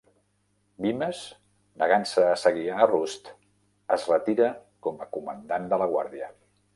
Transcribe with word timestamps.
Vimes, 0.85 1.19
negant-se 1.83 2.23
a 2.29 2.39
seguir 2.43 2.65
a 2.77 2.87
Rust, 2.91 3.29
es 3.97 4.07
retira 4.13 4.49
com 4.87 5.05
a 5.07 5.11
comandant 5.19 5.69
de 5.75 5.79
la 5.83 5.89
guàrdia. 5.97 6.31